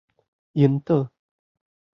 [0.55, 1.11] 櫻島